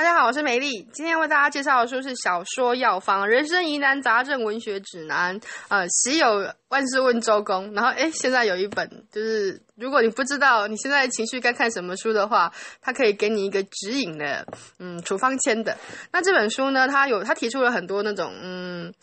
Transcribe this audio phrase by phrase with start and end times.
[0.00, 0.82] 大家好，我是美丽。
[0.94, 5.38] 今天为大家介绍的书是《小说药方：人生疑难杂症文学指南》。
[5.68, 7.74] 呃，喜有万事问周公。
[7.74, 12.50] 然后，诶，现在有一本，就是如果你不知道你现在情绪该看什么书的话，
[12.80, 14.46] 它可以给你一个指引的，
[14.78, 15.76] 嗯，处方签的。
[16.10, 18.94] 那这本书呢，它有，它提出了很多那种，嗯。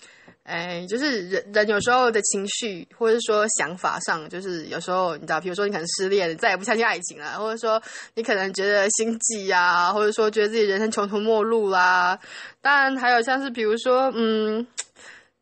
[0.47, 7.81] 哎，就是人人有时候的情绪，或者说想法上，就是有时候你知道，比如说你可能失恋，再也不相信爱情了，或者说
[8.15, 12.17] 你可能觉得心悸呀，或者说觉得自己人生穷途末路啦。
[12.61, 14.65] 当然还有像是比如说，嗯。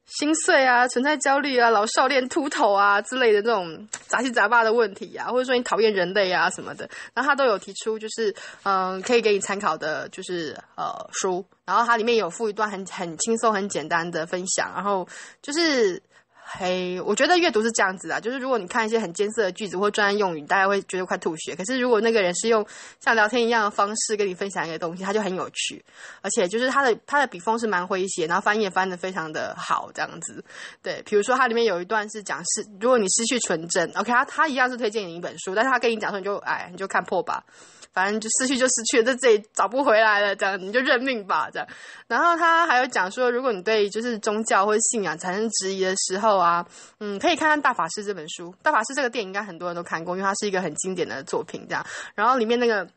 [0.05, 15.07] 心碎啊，存在焦虑啊，老少恋秃头啊之类的这种杂七杂八的问题啊，或者说你讨厌人类啊什么的，然后他都有提出，就是嗯，可以给你参考的，就是呃书，然后它里面有附一段很很轻松、很简单的分享，然后
[15.41, 16.01] 就是。
[16.47, 21.55] 嘿，我觉得阅读是这样子啊，就是如果你看一些很艰涩的句子或专业用语，大家会觉得快吐血。
[21.55, 22.65] 可是如果那个人是用
[23.03, 25.83] 像聊天一样的方式跟你分享一个东西，他就很有趣，
[26.21, 30.45] 而且就是他的他的笔锋是蛮诙谐，然后翻译也翻得非常的好，这样子。
[30.83, 37.43] 对，比如说它里面有一段是讲是如果你失去纯真，OK，他他一样是推荐你一本书，但是他跟你讲说你就哎你就看破吧。
[37.93, 41.67] 反正就失去就失去了，在这里找不回来了，这样你就认命吧，这样。
[42.07, 46.65] 然后他还有讲说，如果你对就是宗教或信仰产生质疑的时候啊，
[46.99, 48.51] 嗯，可以看看《大法师》这本书。
[48.61, 51.85] 《大法师》这个电影应该很多人都看过，因为它是一个很经典的作品，这样。
[52.13, 52.87] 然后里面那个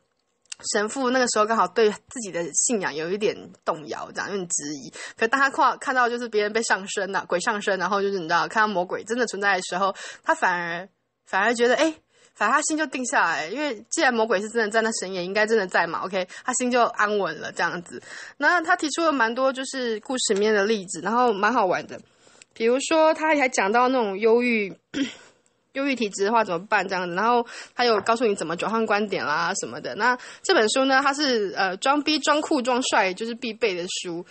[0.73, 4.93] 神父那个时候刚好对自己的信仰有一点动摇，这样有点质疑。
[5.17, 10.89] 可当他看看到就是别人被上身了，鬼上身，然后就是你知道看到魔鬼真的存在的时候，他反而
[11.25, 11.85] 反而觉得哎。
[11.85, 12.03] 诶
[12.39, 16.05] 反正他心就定下来，因为既然魔鬼是真的在，那神也应该真的在嘛。
[16.05, 18.01] OK，他心就安稳了，这样子。
[18.37, 22.01] 那他提出了蛮多就是故事里面的例子，然后蛮好玩的。
[22.55, 24.75] 比如说，他还讲到那种忧郁、
[25.75, 29.95] 忧郁体质的话怎么办这样子，然后他有告诉你怎么转换观点啦什么的。
[29.95, 34.25] 那这本书呢，它是呃装逼、装酷、装帅，就是必备的书。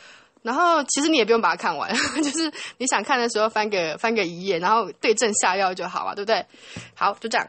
[0.44, 6.46] 然后其实你也不用把它看完， 就是你想看的时候翻个翻个一页，然后对症下药就好啊，对不对？
[6.96, 7.48] 好，就这样。